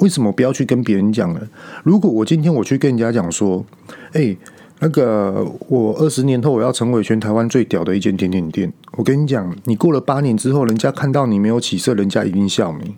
[0.00, 1.40] 为什么不要去跟别人讲呢？
[1.84, 3.64] 如果我今天我去跟人家讲说，
[4.12, 4.34] 哎，
[4.80, 12.96] 那个我二十年后我要成为全台湾最屌的一间甜点店，我跟你讲，你过了八年之后，人家看到你没有起色，人家一定笑你，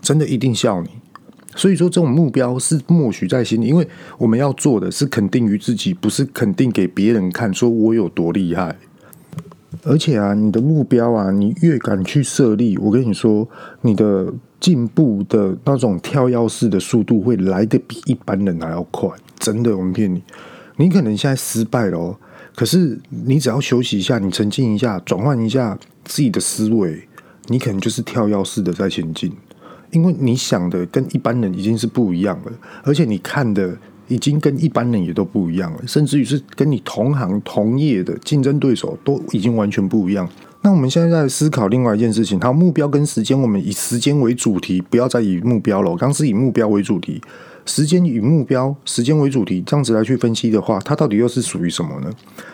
[0.00, 0.88] 真的一定笑你。
[1.56, 8.78] 所以说，这种目标是默许在心里，因为我们要做的是肯定于自己，不是肯定给别人看，说我有多厉害。
[9.84, 13.48] 而且啊，你的目标啊，你越敢去设立，我跟你说，
[13.82, 19.08] 你的进步的那种跳跃式的速度会来得比一般人还要快。
[19.38, 20.22] 真的，我们骗你。
[20.76, 22.16] 你可能现在失败了哦，
[22.54, 27.06] 可是你只要休息一下，你沉静一下，转换一下自己的思维，
[27.46, 29.32] 你可能就是跳跃式的在前进。
[29.92, 32.52] 因为你想的跟一般人已经是不一样了，
[32.84, 33.76] 而且你看的
[34.10, 40.28] 已经跟一般人也都不一样了，甚至于是跟你同行同业的竞争对手都已经完全不一样。
[40.62, 45.90] 那我们现在在思考另外一件事情，好，目标跟时间，我们以时间为主题，不要再以目标了。
[45.90, 47.18] 我刚是以目标为主题，
[47.64, 52.10] 时间与目标，时间为主题，这样子来去分析的话，它到底又是属于什么呢？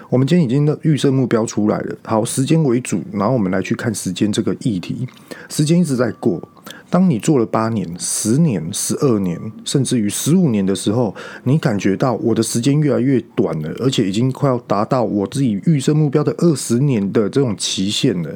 [0.09, 5.09] 我们今天已经的预设目标出来了，好，时间为主，然后我们来去看时间这个议题，
[5.49, 6.40] 时间一直在过。
[6.88, 18.33] 当你做了八年、十年、十二年，甚至于十五年的时候，你感觉到我的时间越来越短了，而且已经快要达到我自己预设目标的二十年的这种期限了。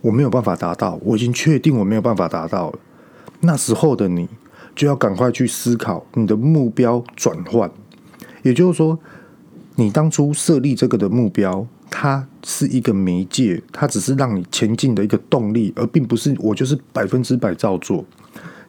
[0.00, 2.78] 我没有办法达到，我已经确定我没有办法达到了。
[3.40, 4.26] 那时候的你
[4.74, 7.70] 就要赶快去思考你的目标转换，
[8.42, 8.98] 也就是说，
[9.74, 11.66] 你当初设立这个的目标。
[11.90, 18.04] 它是一个媒介，它只是让你前进的一个动力，而并不是我就是百分之百照做。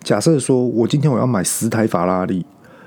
[0.03, 2.45] 假设说我今天我要买十台法拉利，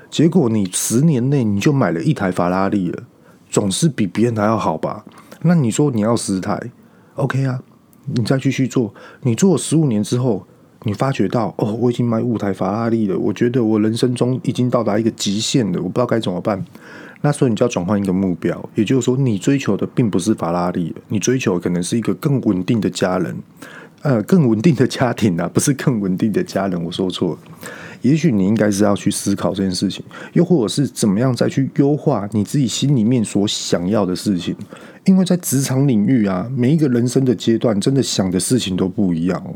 [0.09, 3.03] 结果你十年内你就买了一台法拉利了，
[3.49, 5.05] 总是比别人还要好吧？
[5.43, 6.59] 那你说你要十台
[7.15, 7.59] ，OK 啊？
[8.05, 10.47] 你再继续做，你做十五年之后，
[10.83, 16.65] 你发觉到哦，我已经买五台法拉利了，我觉得我人生中已经到达一个极限了，我不知道该怎么办。
[17.21, 23.35] 那所以你就要转换一个目标，也就是说，你追求的并不是法拉利，你追求的可能是一个更稳定的家人，
[24.01, 26.83] 呃，更稳定的家庭啊，不是更稳定的家人。
[26.83, 27.39] 我说错了，
[28.01, 30.03] 也许你应该是要去思考这件事情，
[30.33, 34.55] 又或者是怎么样再去优化你自己心里面所想要的事情。
[35.05, 39.55] 因为在职场领域啊，每一个人生的阶段，真的想的事情都不一样，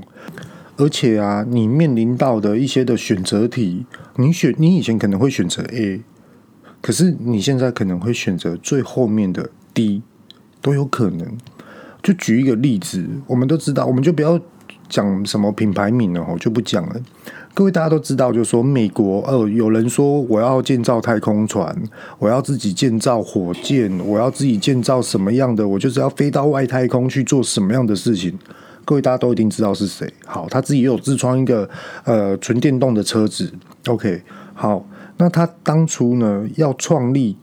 [0.78, 3.86] 而且啊，你面临到的一些的选择题，
[4.18, 6.02] 你选你以前可能会选择 A。
[6.86, 10.04] 可是你现在可能会选择最后面的 D，
[10.62, 11.36] 都有可能。
[12.04, 14.40] 就举一个例子，我们都知道，我们就不要
[14.88, 16.96] 讲什么品牌名了，我就不讲了。
[17.56, 21.76] 各位大家都知道，就是说美国，呃，有人说我要建造太空船，
[22.20, 28.38] 我要自己建造火箭，我要自己建造什么样的，我就是要飞到外太空去做什么样的事情。
[28.86, 30.08] 各位大家都一定知道是谁。
[30.24, 31.68] 好，他自己有自创一个
[32.04, 33.52] 呃纯电动的车子。
[33.88, 34.22] OK，
[34.54, 34.88] 好。
[35.18, 37.38] 那他当初呢，要创立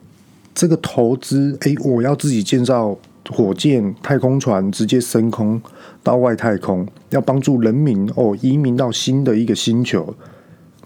[0.54, 2.96] 这个投资，哎，我要自己建造
[3.30, 5.60] 火箭、太空船，直接升空
[6.02, 10.14] 到外太空，要帮助人民哦移民到新的一个星球。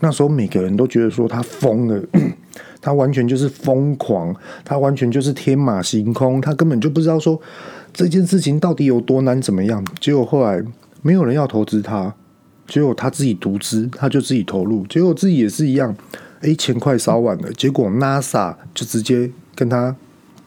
[0.01, 2.01] 那时候每个人都觉得说他疯了，
[2.81, 7.41] 他完全就是疯狂，他完全就是天马行空，他根本就不知道说
[7.93, 9.85] 这件事情到底有多难，怎么样。
[9.99, 10.63] 结果后来
[11.03, 12.15] 没有人要投资他，
[12.69, 15.97] 结果他自己独资，他就自己投入，结果自己也是一样。
[16.41, 19.97] 哎，钱快烧完了，结果 NASA 就直接跟他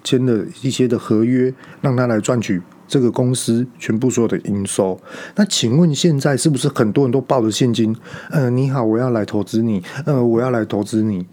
[0.03, 4.99] 签了一些的合约，让他来赚取这个公司全部所有的营收。
[5.35, 7.95] 那请问现在是不是很多人都抱着现金？
[8.29, 11.25] 呃，你好，我要来投资你，呃，我要来投资你，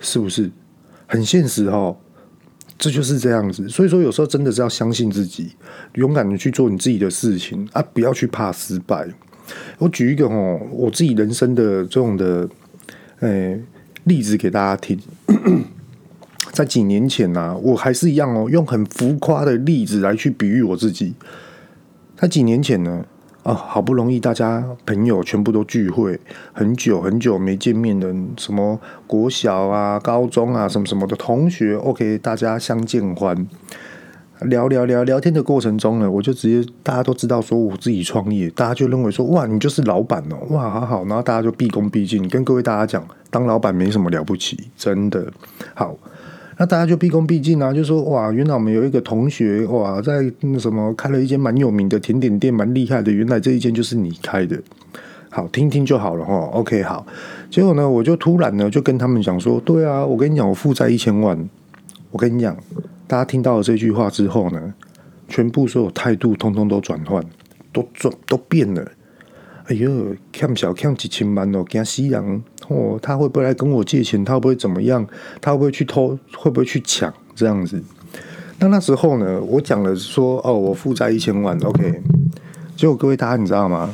[0.00, 0.50] 是不是
[1.06, 1.96] 很现实哦？
[2.76, 3.68] 这就是这样子。
[3.68, 5.52] 所以说，有时候真的是要相信自己，
[5.94, 9.08] 勇敢的去做你自己的事情啊，不要去怕失败。
[9.78, 12.48] 我举一个哦，我自己人生的这种的，
[13.20, 13.58] 哎。
[14.04, 14.98] 例子给大家听，
[16.52, 21.14] 在几年前呢、啊，我还是一样哦，用很浮夸的例子来去比喻我自己。
[22.16, 23.04] 在几年前呢，
[23.42, 26.20] 啊，好不容易大家朋友全部都聚会，
[26.52, 33.46] 很久很久没见面的，什么国小啊、高中啊，什么什么的同学，OK，大家相见欢。
[34.42, 45.30] 聊聊聊聊天的过程中呢，我就直接大家都知道说我自己创业，大家就认为说哇，你就是老板哦，哇，好好，然后大家就毕恭毕敬，跟各位大家讲，当老板没什么了不起，真的
[45.74, 45.94] 好，
[46.56, 54.58] 那大家就毕恭毕敬啊，就说哇，原来我们有一个同学哇，在那什么开了一间蛮有名的甜点店，蛮厉害的，原来这一间就是你开的，
[55.28, 57.04] 好，听听就好了哈，OK，好，
[57.50, 61.48] 结果呢，我就突然呢就跟他们讲说，对啊，我跟你讲，我负债一千万，
[62.10, 62.56] 我跟你讲。
[63.10, 64.72] 大家听到了这句话之后呢，
[65.26, 67.20] 全部所有态度通通都转换，
[67.72, 68.88] 都转都变了。
[69.64, 72.96] 哎呦，欠小欠几千万哦，惊死人哦！
[73.02, 74.24] 他会不会来跟我借钱？
[74.24, 75.04] 他会不会怎么样？
[75.40, 76.16] 他会不会去偷？
[76.36, 77.12] 会不会去抢？
[77.34, 77.82] 这样子。
[78.60, 82.00] 那那时候呢，我讲了说哦，我负债一千万，OK。
[82.76, 83.92] 结果各位大家你知道吗？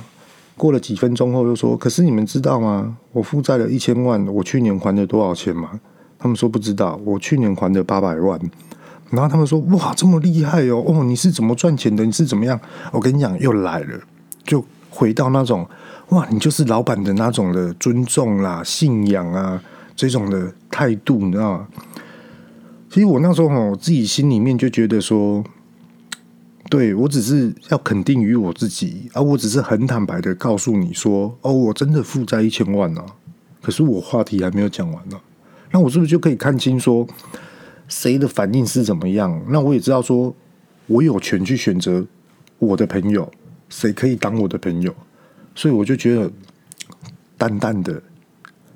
[0.59, 2.99] 过了几分钟后又说，可是你们知道吗？
[3.13, 5.81] 我负债了一千万，我去年还了多少钱吗？
[6.19, 8.39] 他们说不知道，我去年还了八百万。
[9.11, 10.85] 然后他们说哇，这么厉害哦！
[10.87, 12.05] 哦，你是怎么赚钱的？
[12.05, 12.61] 你是怎么样？
[12.93, 14.01] 我跟你讲，又来了，
[14.45, 14.65] 就。
[14.89, 15.69] 回到那种
[16.09, 19.63] 哇，你就是老板的那种的尊重啦、信仰啊，
[19.95, 21.69] 这种的态度，你知道吗？
[22.89, 25.45] 其实我那时候我自己心里面就觉得说，
[26.71, 33.05] 对，我只是要肯定于我自己，而我只是很坦白的告诉你说，哦，我真的负债一千万啊，
[33.61, 35.21] 可是我话题还没有讲完呢，
[35.73, 37.07] 那我是不是就可以看清说
[37.89, 39.43] 谁的反应是怎么样？
[39.49, 40.35] 那我也知道说
[40.87, 42.05] 我有权去选择
[42.59, 43.31] 我的朋友。
[43.69, 44.95] 谁可以当我的朋友？
[45.53, 46.31] 所以我就觉得
[47.37, 48.01] 淡淡的，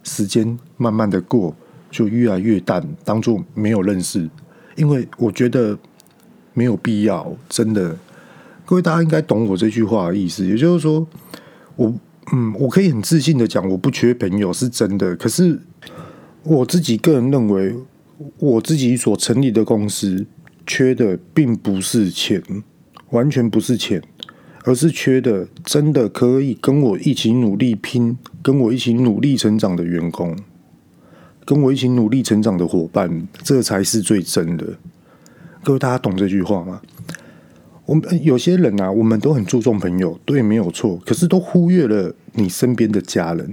[0.03, 1.55] 时间慢慢的过，
[1.93, 4.29] 就越来越淡，当做没有认识。
[4.75, 5.79] 因为我觉得
[6.55, 7.97] 没有必要，真的。
[8.65, 11.07] 各位大家应该懂我这句话的意思，也就是说，
[11.77, 11.95] 我
[12.33, 15.15] 嗯，我可以很自信的讲，我不缺朋友，是真的。
[15.15, 15.57] 可是
[16.43, 17.77] 我自己个人认为，
[18.39, 20.27] 我自己所成立的公司
[20.67, 22.43] 缺的并不是钱，
[23.11, 24.03] 完全不是钱。
[24.65, 30.37] 而是缺的，真的可以跟我一起努力拼，跟我一起努力成长的员工，
[31.47, 34.67] 跟我一起努力成长的伙伴，这才是最真的。
[35.65, 36.83] 各位大家懂这句话吗？
[37.87, 43.51] 我们有些人啊，我们都很注重朋友，对，没有错，可是都忽略了你身边的家人。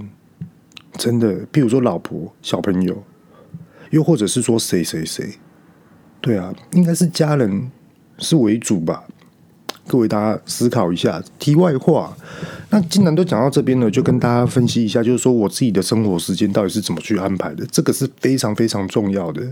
[0.92, 3.02] 真的，譬如说老婆、小朋友，
[3.90, 5.34] 又或者是说谁谁谁，
[6.20, 7.70] 对啊，应该是家人
[8.18, 9.04] 是为主吧。
[9.86, 11.22] 各位大家思考一下。
[11.38, 12.14] 题外话，
[12.68, 17.64] 那既然都讲到这边了，就跟大家分析一下，就是说我自己的生活时间到底是怎么去安排的。
[17.72, 19.42] 这个是非常非常重要的。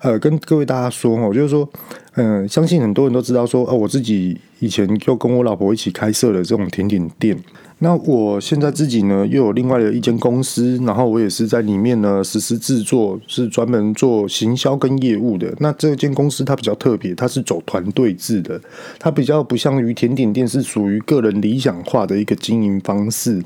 [0.00, 1.68] 呃，跟各位大家说哦，就是说，
[2.14, 7.38] 嗯、相信很多人都知道说，哦、我自己以前就跟我老婆一起开设了这种甜点店。
[7.80, 15.54] 那我现在自己呢，又有另外的一间公司，然后我也是在里面呢实施制作，是专门做行销跟业务的。
[15.60, 18.58] 那这间公司它比较特别，它是走团队制的，
[18.98, 23.42] 它比较不像于甜点店是属于个人理想化的一个经营方式。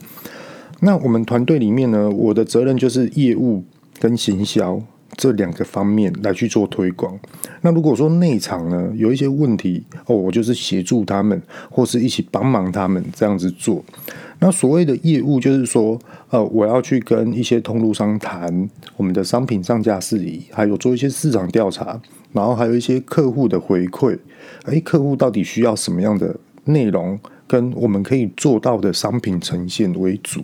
[0.79, 3.64] 那我们团队里面呢，我的责任就是业务
[3.99, 4.81] 跟行销。
[5.16, 7.18] 这两个方面来去做推广。
[7.62, 13.85] 那如果说内场呢，有一些问题哦，我就是协助他们，或是一起帮忙他们这样子做。
[14.38, 15.99] 那所谓的业务就是说，
[16.31, 22.01] 呃，我要去跟一些通路商谈我们的商品上架事宜，还有做一些市场调查，
[22.33, 24.18] 然后还有一些客户的回馈。
[24.64, 30.42] 诶，客户到底需要什么样的内容，跟我们可以做到的商品呈现为主。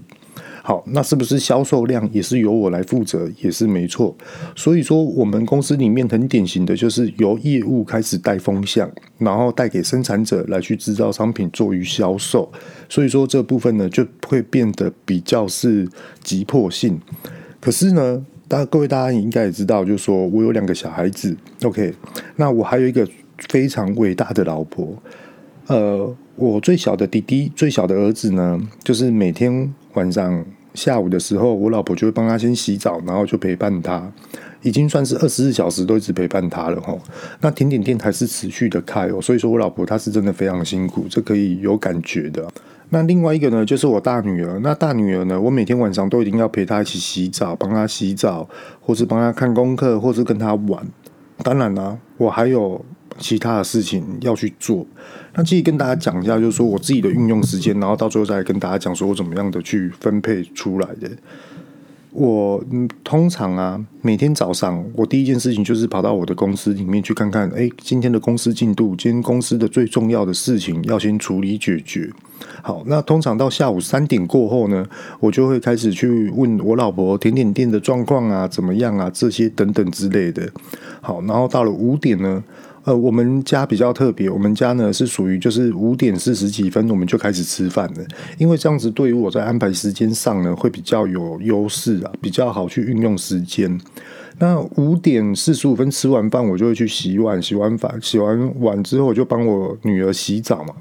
[0.67, 3.31] 好，那是不是销售量也是由我来负责？
[3.41, 4.13] 也是没错。
[4.57, 12.51] 所以说，我们公司里面很典型的就是由业务开始带风向，然后带给生产者来去制造商品做于销售。
[12.89, 15.89] 所以说这部分呢，就会变得比较是
[16.25, 17.01] 急迫性。
[17.61, 21.95] 可是呢，大各位大家应该也知道，就是说我有两个小孩子，OK，
[22.35, 23.09] 那我还有一个
[23.49, 25.01] 非常伟大的老婆。
[25.69, 30.45] 呃，我最小的弟弟，最小的儿子呢，就是每天晚上。
[30.75, 34.13] 下午的时候，我老婆就会帮他先洗澡，然后就陪伴他，
[34.61, 37.01] 已经算是二十四小时都一直陪伴他了吼。
[37.41, 42.47] 那甜点店还是持续的开哦，所以说我老婆她是真的非常辛苦，这可以有感觉的。
[42.91, 44.61] 那另外一个呢，就是我大女儿。
[44.63, 48.47] 那大女儿呢，我每天晚上都一定要陪她一起洗澡，帮她洗澡，
[48.83, 50.87] 或是帮她看功课，或是跟她玩。
[51.43, 52.85] 当然啦，我还有。
[53.19, 54.87] 其他的事情要去做，
[55.35, 61.11] 那继续跟大家讲一下，就是说我自己的运用时间，然后到最后再跟大家讲说我怎么样的去分配出来的。
[62.13, 62.65] 我，
[63.05, 72.11] 通常啊，每天早上我第一件事情就是跑到我的公司里面去看看，哎，今天的公司进度，今天公司的最重要的事情要先处理解决。
[72.63, 74.87] 好，那通常到下午三点过后呢，
[75.21, 80.51] 我就会开始去问我老婆甜点店的状况啊，怎么样啊，这些等等之类的。
[81.03, 82.43] 好，然后到了五点呢。
[82.87, 88.07] 呃，我们家比较特别，我们家呢是属于就是五点四十几分我们就开始吃饭了，
[88.39, 93.77] 因为这样子对于我在安排时间上呢会比较有优势啊，比较好去运用时间。
[94.39, 100.73] 那五点四十五分吃完饭，我就会去洗碗，洗完饭洗完碗之后，我就帮我女儿洗澡嘛。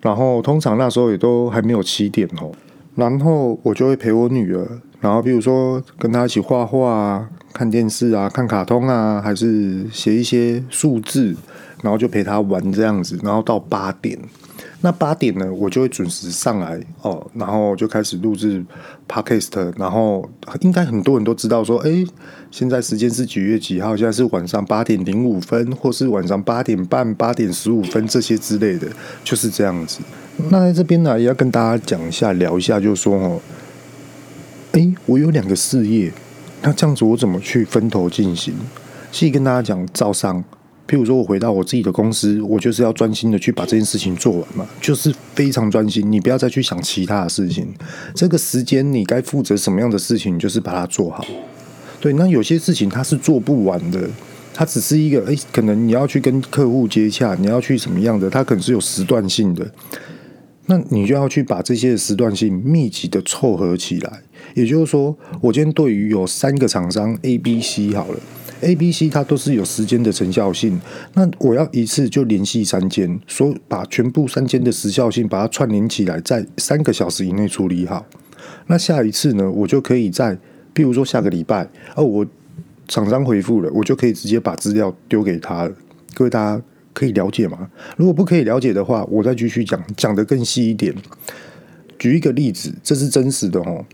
[0.00, 2.50] 然后通常那时候也都还没有七点哦，
[2.94, 4.66] 然后我就会陪我女儿。
[5.04, 11.36] 然后比如说跟他一起画画啊、看电视啊、看卡通啊，还是写一些数字，
[11.82, 14.18] 然后就陪他玩这样子，然后到八点。
[14.80, 18.64] 那八点呢，我就会准时上来哦，然后就开始录制
[19.06, 20.26] podcast，然后
[20.60, 22.02] 应该很多人都知道说，哎，
[22.50, 23.94] 现在时间是几月几号？
[23.94, 28.88] 现在是晚上八点零五分，或是晚上八点半、八点十五分这些之类的，
[29.22, 30.00] 就是这样子。
[30.48, 33.40] 那在这边呢，也要跟大家讲一下，聊一下，就是说哦，
[34.74, 36.12] 哎，我有两个事业，
[36.60, 38.52] 那这样子我怎么去分头进行？
[39.12, 40.42] 细跟大家讲招商。
[40.88, 46.10] 譬如说，我回到我自己的公司，我就是要专心的去把这件事情做完嘛，就是非常专心。
[46.10, 47.72] 你不要再去想其他的事情。
[48.16, 51.24] 这个时间你该负责什么样的事情，就是把它做好。
[52.00, 54.10] 对，那有些事情它是做不完的，
[54.52, 59.70] 它只是一个，诶，可能你要去跟客户接洽，你要去什么样的，它可能是有时段性的。
[60.66, 64.22] 那你就要去把这些时段性密集的凑合起来。
[64.54, 68.20] 也就是说，我今天对于有三个厂商 A、B、C 好了。
[68.60, 70.80] A、B、C 它都是有时间的成效性，
[71.12, 78.06] 那我要一次就联系三间，说把全部三间的时效性把它串联起来，在三个小时以内处理好。
[78.68, 80.38] 那下一次呢，我就可以在，
[80.72, 82.26] 比如说下个礼拜，哦，我
[82.88, 85.72] 厂商回复了，我就可以直接把资料丢给他了。
[86.14, 86.62] 各位大家
[86.94, 87.68] 可以了解吗？
[87.98, 90.94] 如果不可以了解的话，我再继续讲，讲得更细一点。
[91.98, 93.84] 举一个例子，这是真实的哦。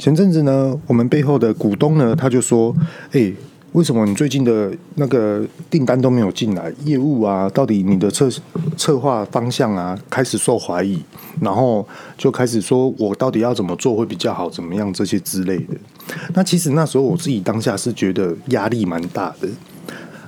[0.00, 2.74] 前阵子呢，我们背后的股东呢，他就说，
[3.12, 3.30] 哎。
[3.72, 6.72] 为什么你最近的那个订单都没有进来？
[6.84, 8.28] 业务啊，到底你的策
[8.76, 11.00] 策划方向啊，开始受怀疑，
[11.40, 11.86] 然后
[12.18, 15.76] 就开始说我到底要怎么做会比较好，怎么样这些之类的。
[16.34, 19.48] 那其实那时候我自己当下是觉得压力蛮大的，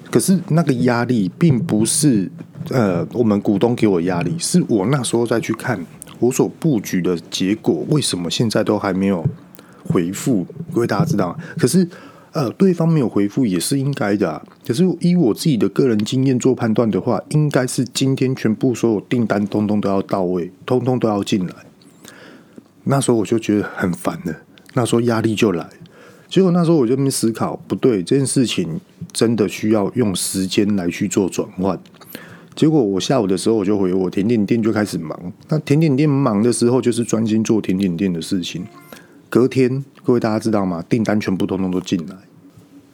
[0.09, 2.31] 可是那个压力并不是
[2.71, 5.85] 呃我们股东给我压力，是我那时候再去看
[6.21, 9.27] 我所布局的结果，为什么现在都还没有
[9.85, 10.47] 回复？
[10.73, 11.89] 各位大家知道，可是。
[12.35, 21.55] 呃，对方没有回复也是应该的啊，可是依我自己的个人经验做判断的话，应该是今天全部所有订单通通都要到位，通通都要进来。
[22.85, 24.35] 那时候我就觉得很烦了，
[24.73, 25.69] 那时候压力就来。
[26.27, 28.81] 结果那时候我就没思考，不对，这件事情
[29.13, 31.79] 真的需要用时间来去做转换。
[32.55, 35.33] 结果我下午的时候我就回我甜点店就开始忙。
[35.51, 38.65] 那甜点店忙的时候，就是专心做甜点店的事情。
[39.33, 40.85] 隔天，各位大家知道吗？
[40.91, 42.15] 订单全部通通都进来，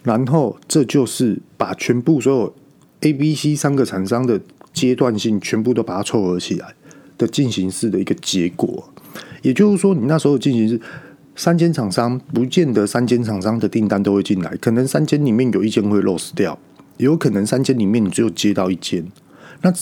[0.04, 2.54] 然后这就是把全部所有
[3.00, 4.40] A、B、C 三个厂商的
[4.72, 6.72] 阶段性全部都把它凑合起来
[7.18, 8.88] 的进行式的一个结果。
[9.42, 10.80] 也就是说，你那时候进行式
[11.34, 16.56] 三间厂商，不见得三间厂商的订单都会进来，可能三间里面有一间会 loss 掉，
[16.98, 19.04] 也有可能三间里面你只有接到一间，
[19.62, 19.74] 那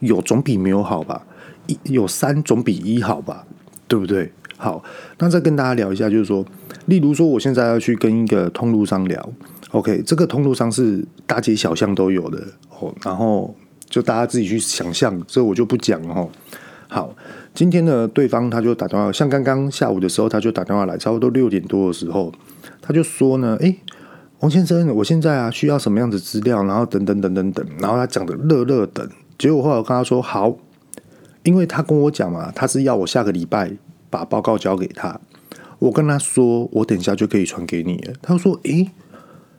[0.00, 1.24] 有总比没有好吧？
[1.68, 3.46] 一有三总比一好吧？
[3.86, 4.32] 对不对？
[4.58, 4.82] 好，
[5.18, 6.44] 那再跟大家聊一下，就是说，
[6.86, 9.32] 例如说，我现在要去跟一个通路商聊
[9.70, 12.42] ，OK，这个通路商是大街小巷都有的
[12.80, 13.54] 哦，然后
[13.84, 16.30] 就大家自己去想象，这我就不讲哦。
[16.88, 17.14] 好，
[17.52, 22.32] 今天呢，对方他就打电话，像刚刚下午的时候，他就打电话来，差不多六点多的时候，
[22.80, 23.78] 他就说呢，诶，
[24.40, 29.06] 王先生，我现在啊需要什么样的资料，然后等等等等等，然后他讲的热热等，
[29.38, 30.56] 结果后来我跟他说好，
[31.42, 33.72] 因为他跟我讲嘛，他是要我下个礼拜。
[34.16, 35.20] 把报告交给他，
[35.78, 38.14] 我跟他说，我等一下就可以传给你了。
[38.22, 38.90] 他说：“诶，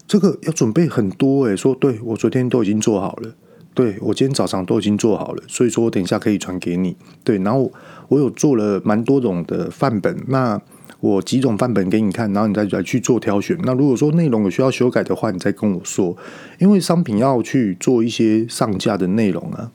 [0.08, 3.36] 这个要准备很多诶。”说：“对，我昨天都已经做好了，
[3.76, 6.96] 对，我今天早上都已经做好了，所以说我等一下可以传给你。
[7.24, 7.72] 对，然后
[8.08, 10.60] 我有做了蛮多种的范本，那
[11.00, 13.56] 我几种范本给你看，然后你再来去做挑选。
[13.64, 16.18] 那如果说内容有需要修改的话，你再跟我说，
[16.58, 19.72] 因为商品要去做一些上架的内容啊，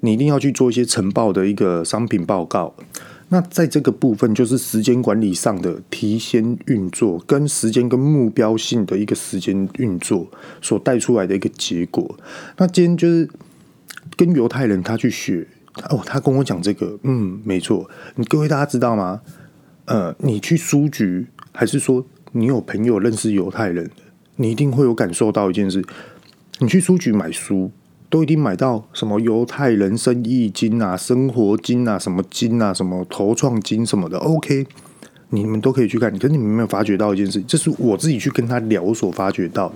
[0.00, 2.74] 你一定要去做一些呈报的一个商品报告。”
[3.28, 10.30] 那在这个部分，就是时间管理上的提前运作，跟时间跟目标性的一个时间运作
[10.62, 12.16] 所带出来的一个结果。
[12.56, 13.28] 那今天就是
[14.16, 15.46] 跟犹太人他去学
[15.90, 17.90] 哦，他跟我讲这个，嗯，没错。
[18.14, 19.20] 你各位大家知道吗？
[19.86, 23.90] 呃，你去书局，还是说你有朋友认识犹太人，
[24.36, 25.84] 你一定会有感受到一件事：
[26.60, 27.72] 你去书局买书。
[28.08, 34.66] 都已经买到什么犹太人生意经啊、生活经啊、什么经啊、什么头创经什么的，OK，
[35.30, 36.10] 你们都可以去看。
[36.18, 39.74] 可是你们没有发觉到一件事，这是我自己去跟他聊所发觉到的。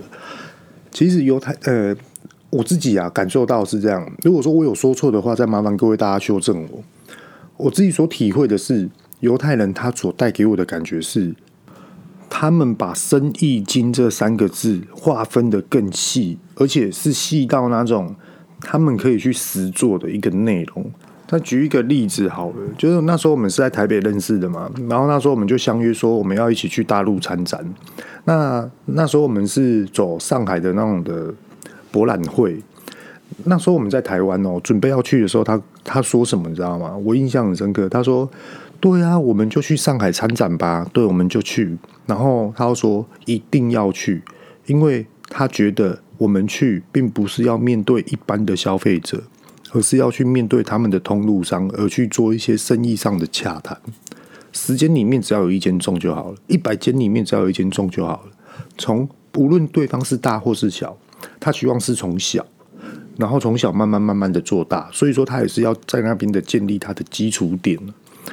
[0.93, 1.95] 其实犹太呃，
[2.51, 4.11] 我自己啊感受到是这样。
[4.23, 6.83] 如果说我有说错的话，再麻烦各位大家修正我。
[7.57, 8.89] 我自己所体会的是，
[9.21, 11.35] 犹太人他所带给我的感觉是，
[12.31, 18.15] 他们把生意经这三个字划分得更细，而且是细到那种
[18.61, 20.91] 他们可以去实做的一个内容。
[21.27, 27.65] 他举一个例子好了，就是那时候我们是在台北认识的嘛，然后那时候我们就相约说我们要一起去大陆参展。
[28.25, 31.33] 那那时候我们是走上海的那种的
[31.93, 32.61] 博览会。
[33.45, 36.97] 那时候我们在台湾哦，准备要去的时候，他他说什么你知道吗？
[36.97, 37.89] 我印象很深刻。
[37.89, 38.29] 他说
[38.81, 41.77] ：“对啊，我们就去上海参展吧。”对，我们就去。
[42.07, 44.23] 然后他说：“一定要去，
[44.67, 49.23] 因为他觉得我们去并不是要面对一般的消费者。”
[49.73, 53.79] 而是要去面对他们的通路商，而去做一些生意上的洽谈。
[54.53, 58.33] 十间里面只要有一间中就好了，一百间里面只要有一间中就好了。
[58.77, 60.99] 从无论对方是大或是小，
[61.39, 62.45] 他希望是从小，
[63.17, 64.91] 然后从小慢慢慢慢的做大。
[64.93, 67.79] 所以说，他也是要在那边的建立他的基础点。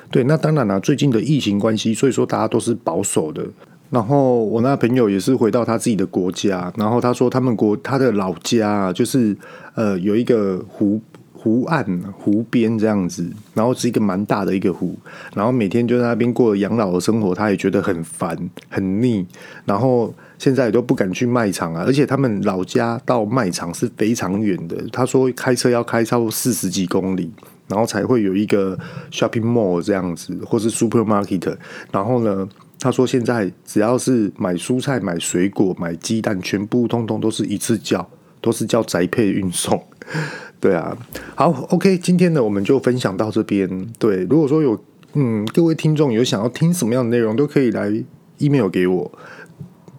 [0.10, 3.46] 对，那当然了，最近的疫情关系，所以说大家都是保守的。
[3.90, 9.36] 然后我那朋友也是回到他自己的国家，然后他说他们国他的老家就是
[9.76, 11.02] 呃有一个湖。
[11.40, 11.86] 湖岸、
[12.18, 14.98] 湖边这样子，然后是一个蛮大的一个湖，
[15.34, 18.36] 然后每天就在那边过养老的生活，他也觉得很烦、
[18.68, 19.26] 很腻，
[19.64, 27.32] 然后现在也都不敢去卖场啊，而且他们老家到卖场是非常远的，他说开车要开超过四十几公里，
[27.68, 28.78] 然后才会有一个
[29.12, 31.56] shopping mall 这样子，或是 supermarket，
[31.92, 32.48] 然后呢，
[32.80, 38.08] 他说现在只要是买蔬菜、买水果、买鸡蛋，全部通通都是一次叫，
[38.42, 39.82] 都是叫宅配运送。
[40.60, 40.98] 对啊，
[41.36, 43.88] 好，OK，今天呢，我们就分享到这边。
[44.00, 44.82] 对，如果说有
[45.14, 47.92] 嗯，各位听众有想要听什么样的内容，都可以来
[48.40, 49.12] email 给我。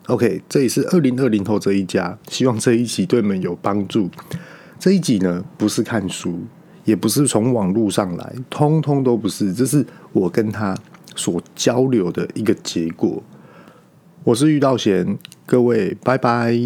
[0.06, 4.08] OK，这里是二零二零后这一家，希望这一集对你们有帮助。
[4.78, 6.40] 这一集呢，不是看书，
[6.89, 10.74] 也不是从网络上来，通通都不是，这是我跟他
[11.14, 13.22] 所交流的一个结果。
[14.24, 16.59] 我是玉道贤，各位，拜拜。